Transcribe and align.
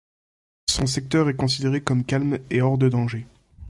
Son 0.67 0.87
secteur 0.87 1.29
est 1.29 1.35
considéré 1.35 1.79
comme 1.79 2.03
calme 2.05 2.39
et 2.49 2.63
hors 2.63 2.79
de 2.79 2.89
danger. 2.89 3.27